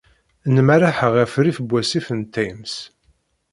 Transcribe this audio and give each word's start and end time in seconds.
Nmerreḥ 0.55 0.97
ɣef 1.15 1.33
rrif 1.41 1.57
n 1.61 1.67
wasif 1.69 2.07
n 2.17 2.21
Thames. 2.33 2.75